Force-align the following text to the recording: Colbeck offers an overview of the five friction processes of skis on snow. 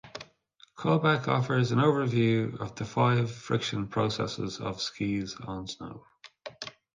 Colbeck 0.75 1.27
offers 1.27 1.71
an 1.71 1.77
overview 1.77 2.59
of 2.59 2.73
the 2.73 2.85
five 2.85 3.29
friction 3.29 3.87
processes 3.87 4.59
of 4.59 4.81
skis 4.81 5.35
on 5.35 5.67
snow. 5.67 6.03